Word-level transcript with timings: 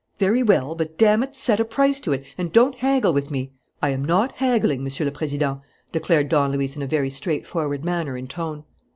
Very 0.17 0.41
well, 0.41 0.73
but 0.73 0.97
damn 0.97 1.21
it, 1.21 1.35
set 1.35 1.59
a 1.59 1.63
price 1.63 1.99
to 1.99 2.11
it 2.11 2.23
and 2.35 2.51
don't 2.51 2.73
haggle 2.73 3.13
with 3.13 3.29
me!" 3.29 3.51
"I 3.83 3.89
am 3.89 4.03
not 4.03 4.31
haggling, 4.33 4.83
Monsieur 4.83 5.05
le 5.05 5.11
Président," 5.11 5.61
declared 5.91 6.27
Don 6.27 6.51
Luis, 6.51 6.75
in 6.75 6.81
a 6.81 6.87
very 6.87 7.11
straightforward 7.11 7.85
manner 7.85 8.15
and 8.17 8.27
tone. 8.27 8.63